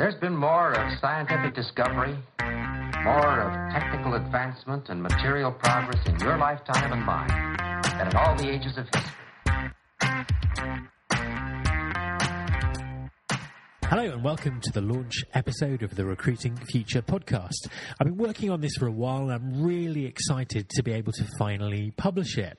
[0.00, 2.16] There's been more of scientific discovery,
[3.04, 8.34] more of technical advancement and material progress in your lifetime and mine than in all
[8.34, 9.10] the ages of history.
[13.90, 17.68] Hello and welcome to the launch episode of the Recruiting Future podcast.
[18.00, 21.12] I've been working on this for a while and I'm really excited to be able
[21.12, 22.56] to finally publish it.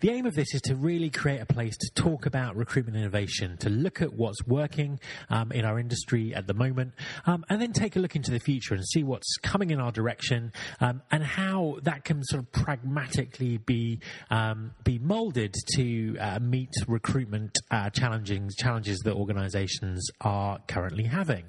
[0.00, 3.56] The aim of this is to really create a place to talk about recruitment innovation,
[3.58, 6.92] to look at what's working um, in our industry at the moment,
[7.26, 9.92] um, and then take a look into the future and see what's coming in our
[9.92, 16.38] direction um, and how that can sort of pragmatically be um, be molded to uh,
[16.40, 21.44] meet recruitment uh, challenges challenges that organisations are currently having.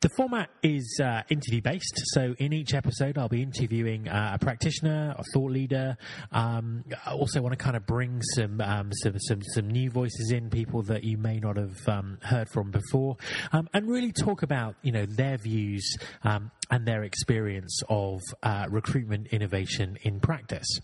[0.00, 4.38] The format is uh, interview based, so in each episode, I'll be interviewing uh, a
[4.38, 5.98] practitioner, a thought leader.
[6.32, 10.32] Um, I also want to kind of bring some, um, some, some some new voices
[10.32, 13.18] in, people that you may not have um, heard from before,
[13.52, 18.64] um, and really talk about you know their views um, and their experience of uh,
[18.70, 20.80] recruitment innovation in practice.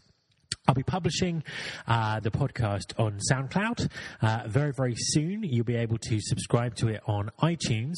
[0.66, 1.44] I'll be publishing
[1.86, 5.42] uh, the podcast on SoundCloud uh, very, very soon.
[5.42, 7.94] You'll be able to subscribe to it on iTunes.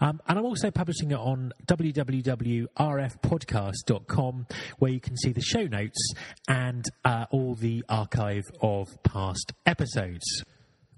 [0.00, 4.46] Um, and I'm also publishing it on www.rfpodcast.com,
[4.78, 6.12] where you can see the show notes
[6.48, 10.44] and uh, all the archive of past episodes.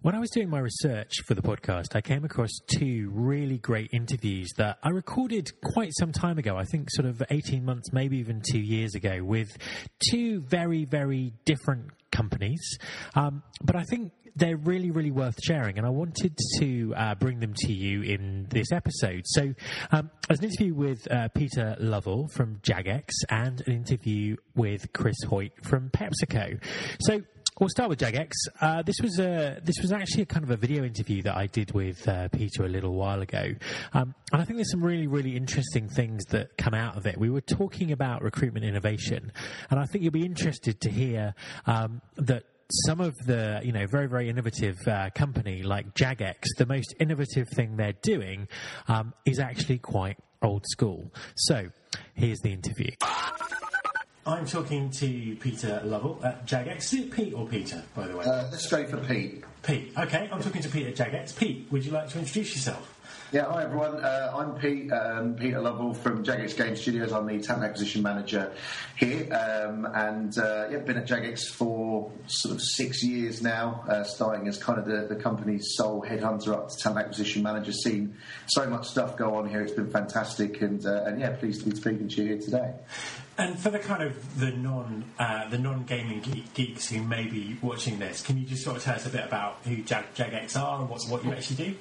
[0.06, 3.90] When I was doing my research for the podcast, I came across two really great
[3.92, 6.56] interviews that I recorded quite some time ago.
[6.56, 9.58] I think sort of 18 months, maybe even two years ago, with
[10.08, 12.78] two very, very different companies.
[13.16, 17.40] Um, but I think they're really, really worth sharing, and I wanted to uh, bring
[17.40, 19.22] them to you in this episode.
[19.24, 19.54] So,
[19.90, 25.16] um, there's an interview with uh, Peter Lovell from Jagex and an interview with Chris
[25.26, 26.62] Hoyt from PepsiCo.
[27.00, 27.22] So,
[27.58, 28.32] We'll start with Jagex.
[28.60, 31.46] Uh, this was a this was actually a kind of a video interview that I
[31.46, 33.54] did with uh, Peter a little while ago,
[33.94, 37.16] um, and I think there's some really really interesting things that come out of it.
[37.16, 39.32] We were talking about recruitment innovation,
[39.70, 42.42] and I think you'll be interested to hear um, that
[42.84, 47.48] some of the you know very very innovative uh, company like Jagex, the most innovative
[47.54, 48.48] thing they're doing
[48.86, 51.10] um, is actually quite old school.
[51.36, 51.70] So
[52.12, 52.90] here's the interview.
[54.26, 56.78] I'm talking to Peter Lovell at Jagex.
[56.78, 58.24] Is it Pete or Peter, by the way?
[58.24, 59.44] Uh, let's go for Pete.
[59.62, 59.92] Pete.
[59.96, 61.36] Okay, I'm talking to Pete at Jagex.
[61.36, 62.92] Pete, would you like to introduce yourself?
[63.32, 63.96] Yeah, hi everyone.
[64.04, 67.12] Uh, I'm Pete, um, Peter Lovell from Jagex Game Studios.
[67.12, 68.52] I'm the talent acquisition manager
[68.96, 71.75] here, um, and uh, yeah, been at Jagex for
[72.26, 76.52] sort of six years now, uh, starting as kind of the, the, company's sole headhunter
[76.52, 77.72] up to talent acquisition manager.
[77.72, 78.14] Seen
[78.48, 81.70] so much stuff go on here; it's been fantastic, and uh, and yeah, pleased to
[81.70, 82.74] be speaking to you here today.
[83.38, 86.22] And for the kind of the non uh, the non gaming
[86.54, 89.24] geeks who may be watching this, can you just sort of tell us a bit
[89.24, 91.74] about who Jag- are and what what you actually do?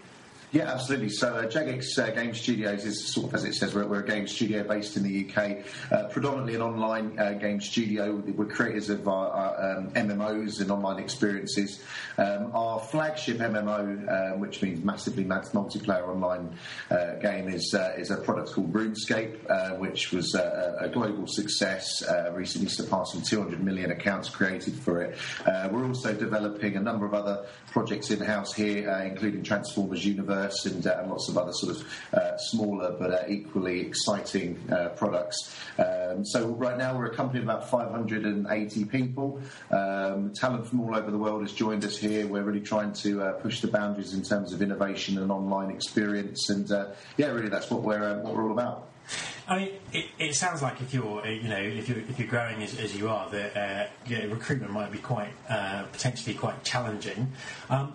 [0.56, 1.10] Yeah, absolutely.
[1.10, 4.08] So uh, Jagex uh, Game Studios is sort of, as it says, we're, we're a
[4.08, 8.24] game studio based in the UK, uh, predominantly an online uh, game studio.
[8.26, 11.84] We're creators of our, our um, MMOs and online experiences.
[12.18, 16.58] Um, our flagship MMO, um, which means massively multiplayer online
[16.90, 22.02] uh, game, is uh, is a product called RuneScape, which was a, a global success,
[22.32, 25.18] recently surpassing 200 million accounts created for it.
[25.70, 30.86] we're also developing a number of other projects in house here, including Transformers Universe And,
[30.86, 34.60] uh, and lots of other sort of uh, smaller but uh, equally exciting
[34.96, 35.56] products.
[35.78, 39.42] Um, so right now we're a company of about 580 people.
[39.72, 42.28] Um, talent from all over the world has joined us here.
[42.28, 46.70] We're really trying to push the boundaries in terms of innovation and online experience, and
[47.18, 48.90] yeah, really that's what we're what we're all about.
[49.48, 52.28] I mean, it, it, sounds like if you're, uh, you know, if you're if you're
[52.28, 56.64] growing as, as you are, that uh, yeah, recruitment might be quite uh, potentially quite
[56.64, 57.32] challenging.
[57.70, 57.90] Um,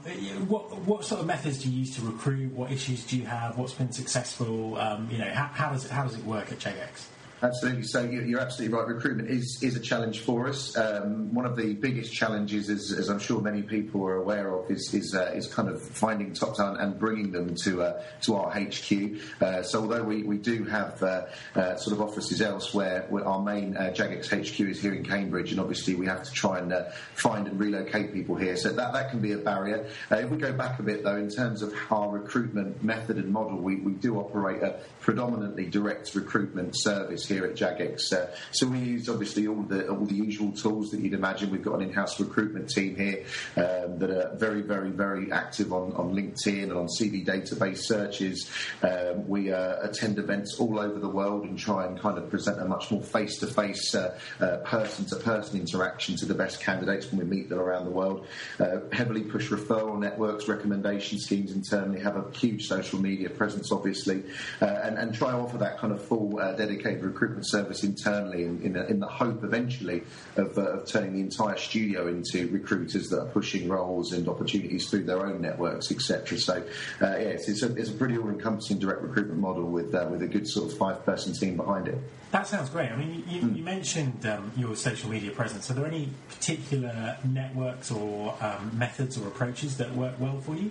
[0.47, 2.53] what what sort of methods do you use to recruit?
[2.53, 3.59] What issues do you have?
[3.59, 4.77] What's been successful?
[4.77, 7.07] Um, you know, how, how, does it how does it work at Jagex?
[7.43, 7.85] Absolutely.
[7.85, 8.87] So you're absolutely right.
[8.87, 10.77] Recruitment is, is a challenge for us.
[10.77, 14.71] Um, one of the biggest challenges, is, as I'm sure many people are aware of,
[14.71, 18.37] is is, uh, is kind of finding top talent and bringing them to uh, to
[18.37, 19.21] our HQ.
[19.41, 23.75] Uh, so although we, we do have uh, uh, sort of offices elsewhere, our main
[23.75, 26.75] uh, Jagex HQ is here in Cambridge, and obviously we have to try and
[27.15, 28.57] find and relocate people here.
[28.57, 29.89] So that, that can be a barrier.
[30.11, 33.57] if we go back a bit though, in terms of our recruitment method and model,
[33.57, 38.13] we, we do operate a predominantly direct recruitment service here at Jagex.
[38.13, 41.51] Uh, so we use obviously all the all the usual tools that you'd imagine.
[41.51, 43.25] We've got an in-house recruitment team here
[43.57, 48.51] um, that are very, very, very active on, on LinkedIn and on CV database searches.
[48.83, 52.61] Um, we uh, attend events all over the world and try and kind of present
[52.61, 57.49] a much more face-to-face, uh, uh, person-to-person interaction to the best candidates when we meet
[57.49, 58.27] them around the world.
[58.59, 64.23] Uh, heavily push referral networks, recommendation schemes internally, have a huge social media presence, obviously,
[64.61, 68.77] and, and try and offer that kind of full dedicated recruitment service internally in, in,
[68.77, 70.03] a, in the hope eventually
[70.37, 74.89] of, uh, of, turning the entire studio into recruiters that are pushing roles and opportunities
[74.89, 76.39] through their own networks, etc.
[76.39, 76.63] So,
[77.01, 80.27] uh, yes, it's a, it's a pretty all-encompassing direct recruitment model with uh, with a
[80.27, 81.99] good sort of five-person team behind it.
[82.31, 82.91] That sounds great.
[82.91, 83.57] I mean, you, mm.
[83.57, 85.71] you mentioned um, your social media presence.
[85.71, 90.71] Are there any particular networks or um, methods or approaches that work well for you?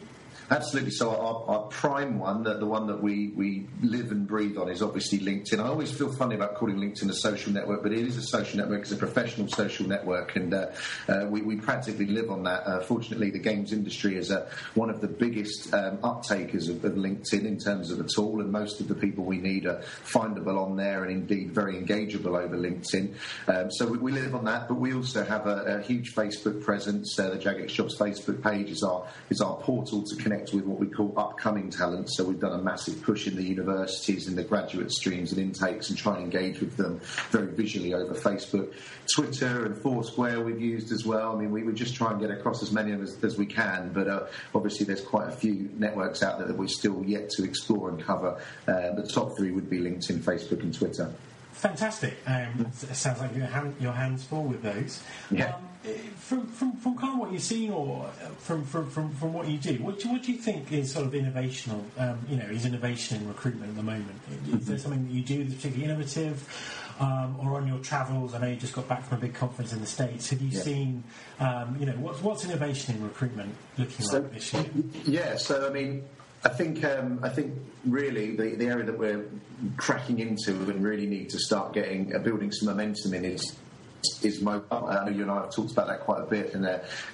[0.52, 0.90] Absolutely.
[0.90, 4.70] So our, our prime one, the, the one that we, we live and breathe on,
[4.70, 5.60] is obviously LinkedIn.
[5.60, 8.58] I always feel funny about calling LinkedIn a social network, but it is a social
[8.58, 8.82] network.
[8.82, 10.72] It's a professional social network, and uh,
[11.08, 12.64] uh, we, we practically live on that.
[12.66, 16.94] Uh, fortunately, the games industry is uh, one of the biggest um, uptakers of, of,
[16.94, 20.60] LinkedIn in terms of a tool, and most of the people we need are findable
[20.60, 23.14] on there, and indeed very engageable over LinkedIn.
[23.48, 26.64] Um, so we, we, live on that, but we also have a, a huge Facebook
[26.64, 27.18] presence.
[27.20, 30.66] Uh, the Jagex Jobs Facebook page is our is our portal to connect connect with
[30.66, 32.10] what we call upcoming talent.
[32.12, 35.90] So we've done a massive push in the universities and the graduate streams and intakes
[35.90, 37.00] and try and engage with them
[37.32, 38.74] very visually over Facebook.
[39.14, 41.36] Twitter and Foursquare we've used as well.
[41.36, 43.46] I mean, we would just try and get across as many of us as we
[43.46, 47.30] can, but uh, obviously there's quite a few networks out there that we're still yet
[47.32, 48.40] to explore and cover.
[48.68, 51.12] Uh, the top three would be LinkedIn, Facebook, and Twitter.
[51.60, 52.18] Fantastic.
[52.26, 55.04] Um, it sounds like your, hand, your hands full with those.
[55.30, 55.56] Yeah.
[55.56, 59.34] Um, from, from, from kind of what you're seeing or uh, from, from, from, from
[59.34, 62.38] what you do, what do, what do you think is sort of innovational, um, you
[62.38, 64.22] know, is innovation in recruitment at the moment?
[64.54, 66.48] Is there something that you do that's particularly innovative?
[67.02, 69.74] Um, or on your travels, I know you just got back from a big conference
[69.74, 70.30] in the States.
[70.30, 70.62] Have you yeah.
[70.62, 71.04] seen,
[71.42, 74.66] um, you know, what's, what's innovation in recruitment looking so, like this year?
[75.06, 76.04] Yeah, so I mean,
[76.44, 77.54] I think um, I think
[77.86, 79.30] really the, the area that we're
[79.76, 83.56] cracking into and really need to start getting uh, building some momentum in is
[84.22, 84.88] is mobile.
[84.88, 86.66] I know you and I have talked about that quite a bit, and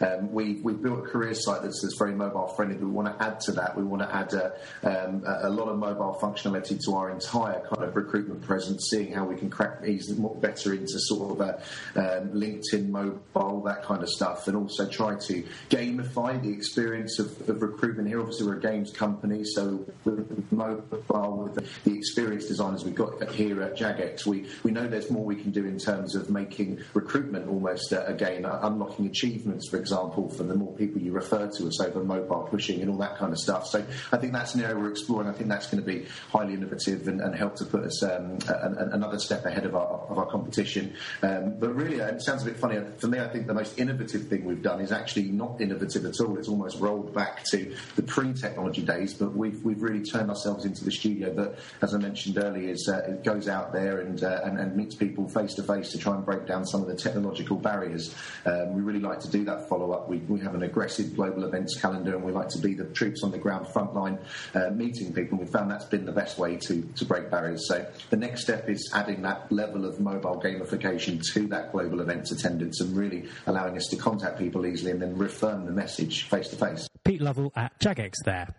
[0.01, 2.75] um, we we built a career site that's, that's very mobile friendly.
[2.75, 3.75] But we want to add to that.
[3.75, 4.49] We want to add uh,
[4.87, 9.25] um, a lot of mobile functionality to our entire kind of recruitment presence, seeing how
[9.25, 11.55] we can crack these better into sort of a,
[11.95, 17.49] um, LinkedIn mobile, that kind of stuff, and also try to gamify the experience of,
[17.49, 18.19] of recruitment here.
[18.19, 23.61] Obviously, we're a games company, so with mobile, with the experience designers we've got here
[23.61, 27.47] at Jagex, we we know there's more we can do in terms of making recruitment
[27.49, 31.67] almost uh, again, uh, unlocking achievements, for example, for the more people you refer to
[31.67, 33.67] as over mobile pushing and all that kind of stuff.
[33.67, 35.27] So I think that's an area we're exploring.
[35.27, 38.37] I think that's going to be highly innovative and, and help to put us um,
[38.47, 40.93] another step ahead of our, of our competition.
[41.21, 42.79] Um, but really, uh, it sounds a bit funny.
[42.97, 46.19] For me, I think the most innovative thing we've done is actually not innovative at
[46.19, 46.37] all.
[46.37, 50.83] It's almost rolled back to the pre-technology days, but we've we've really turned ourselves into
[50.83, 54.41] the studio that, as I mentioned earlier, is uh, it goes out there and, uh,
[54.43, 56.95] and, and meets people face to face to try and break down some of the
[56.95, 58.13] technological barriers.
[58.45, 60.09] Um, we really like to do that follow up.
[60.09, 63.23] We, we, have an aggressive global events calendar and we like to be the troops
[63.23, 64.19] on the ground front line
[64.53, 65.39] uh, meeting people.
[65.39, 67.67] We found that's been the best way to, to break barriers.
[67.67, 72.31] So the next step is adding that level of mobile gamification to that global events
[72.31, 76.49] attendance and really allowing us to contact people easily and then reaffirm the message face
[76.49, 76.87] to face.
[77.03, 78.53] Pete Lovell at Jagex there.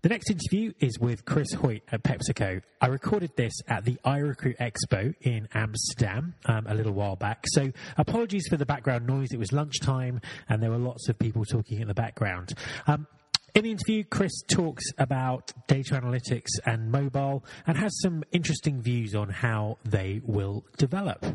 [0.00, 2.62] The next interview is with Chris Hoyt at PepsiCo.
[2.80, 7.44] I recorded this at the iRecruit Expo in Amsterdam um, a little while back.
[7.48, 9.32] So apologies for the background noise.
[9.32, 12.52] It was lunchtime and there were lots of people talking in the background.
[12.86, 13.08] Um,
[13.56, 19.16] in the interview, Chris talks about data analytics and mobile and has some interesting views
[19.16, 21.26] on how they will develop.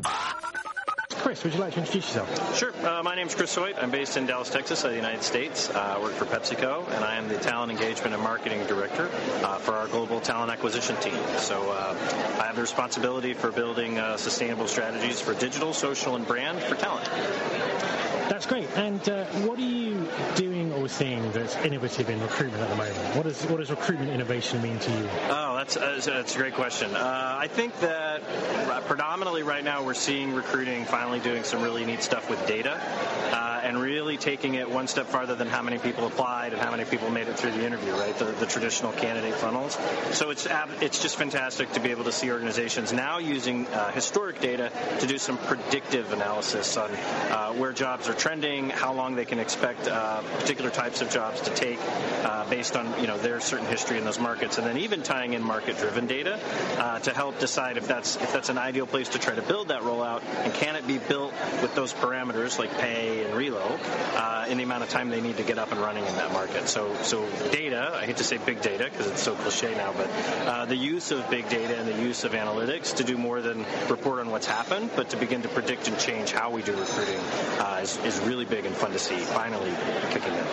[1.24, 2.58] Chris, would you like to introduce yourself?
[2.58, 2.86] Sure.
[2.86, 3.76] Uh, my name is Chris Hoyt.
[3.80, 5.70] I'm based in Dallas, Texas, of the United States.
[5.70, 9.08] Uh, I work for PepsiCo, and I am the Talent Engagement and Marketing Director
[9.42, 11.16] uh, for our global talent acquisition team.
[11.38, 11.96] So uh,
[12.38, 16.74] I have the responsibility for building uh, sustainable strategies for digital, social, and brand for
[16.74, 17.08] talent.
[18.28, 18.68] That's great.
[18.76, 20.53] And uh, what do you doing
[20.84, 23.16] or seeing that's innovative in recruitment at the moment?
[23.16, 25.08] What does what does recruitment innovation mean to you?
[25.30, 26.94] Oh, that's that's a great question.
[26.94, 28.22] Uh, I think that
[28.86, 32.74] predominantly right now we're seeing recruiting finally doing some really neat stuff with data.
[33.32, 36.70] Uh, and really taking it one step farther than how many people applied and how
[36.70, 38.16] many people made it through the interview, right?
[38.18, 39.78] The, the traditional candidate funnels.
[40.12, 40.46] So it's
[40.80, 45.06] it's just fantastic to be able to see organizations now using uh, historic data to
[45.06, 49.88] do some predictive analysis on uh, where jobs are trending, how long they can expect
[49.88, 51.78] uh, particular types of jobs to take
[52.24, 55.32] uh, based on you know their certain history in those markets, and then even tying
[55.32, 56.38] in market-driven data
[56.78, 59.68] uh, to help decide if that's if that's an ideal place to try to build
[59.68, 63.80] that rollout, and can it be built with those parameters like pay and reload
[64.14, 66.32] uh, in the amount of time they need to get up and running in that
[66.32, 66.68] market.
[66.68, 70.10] So so data, I hate to say big data because it's so cliche now, but
[70.46, 73.64] uh, the use of big data and the use of analytics to do more than
[73.88, 77.18] report on what's happened, but to begin to predict and change how we do recruiting
[77.58, 79.16] uh, is, is really big and fun to see.
[79.16, 79.72] Finally
[80.10, 80.44] kicking in.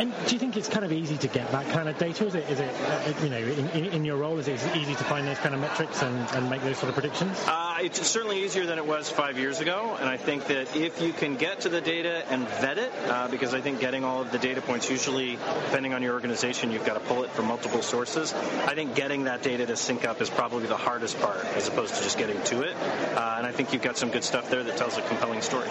[0.00, 2.26] And do you think it's kind of easy to get that kind of data?
[2.26, 5.04] Is it, is it uh, you know, in, in, your role, is it easy to
[5.04, 7.38] find those kind of metrics and, and make those sort of predictions?
[7.46, 11.00] Uh, it's certainly easier than it was five years ago, and I think that if
[11.00, 14.22] you can get to the data and vet it, uh, because I think getting all
[14.22, 15.36] of the data points, usually
[15.66, 18.32] depending on your organization, you've got to pull it from multiple sources.
[18.32, 21.94] I think getting that data to sync up is probably the hardest part, as opposed
[21.96, 22.74] to just getting to it.
[22.74, 25.68] Uh, and I think you've got some good stuff there that tells a compelling story.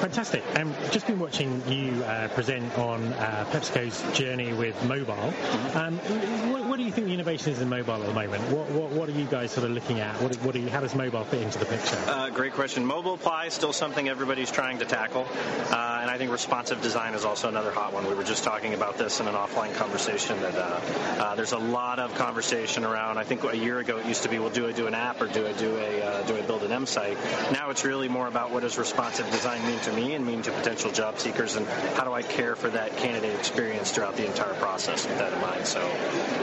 [0.00, 0.42] Fantastic.
[0.54, 5.14] I've um, just been watching you uh, present on uh, PepsiCo's journey with mobile.
[5.14, 5.78] Mm-hmm.
[5.78, 5.98] Um,
[6.52, 8.42] what, what, do you think the innovation is in mobile at the moment?
[8.50, 10.20] What, what, what are you guys sort of looking at?
[10.20, 11.96] What, what you, how does mobile fit into the picture?
[12.06, 12.84] Uh, great question.
[12.84, 15.24] Mobile apply is still something everybody's trying to tackle,
[15.82, 18.06] uh, and I think responsive design is also another hot one.
[18.06, 20.80] We were just talking about this in an offline conversation that uh,
[21.20, 23.18] uh, there's a lot of conversation around.
[23.18, 25.20] I think a year ago it used to be, well, do I do an app
[25.20, 27.16] or do I do a do I build an M site?
[27.52, 30.52] Now it's really more about what does responsive design mean to me and mean to
[30.52, 34.54] potential job seekers, and how do I care for that candidate experience throughout the entire
[34.54, 35.66] process with that in mind.
[35.66, 35.80] So,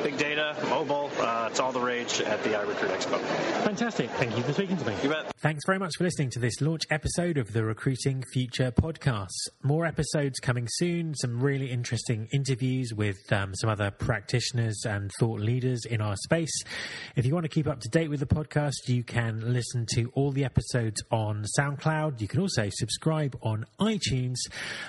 [0.04, 3.20] big data, mobile, uh, it's all the rage at the iRecruit Expo.
[3.64, 4.10] Fantastic.
[4.12, 4.96] Thank you for speaking to me.
[5.02, 5.32] You bet.
[5.38, 9.29] Thanks very much for listening to this launch episode of the Recruiting Future podcast.
[9.64, 15.40] More episodes coming soon, some really interesting interviews with um, some other practitioners and thought
[15.40, 16.64] leaders in our space.
[17.16, 20.12] If you want to keep up to date with the podcast, you can listen to
[20.14, 22.22] all the episodes on SoundCloud.
[22.22, 24.38] You can also subscribe on iTunes.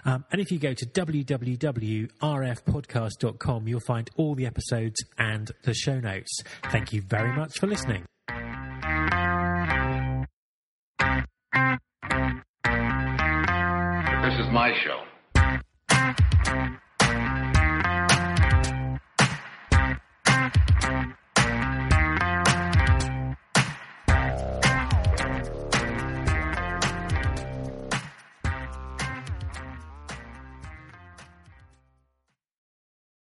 [0.04, 6.00] Um, and if you go to www.rfpodcast.com, you'll find all the episodes and the show
[6.00, 6.42] notes.
[6.70, 8.09] Thank you very much for listening.
[14.40, 15.19] Is my show.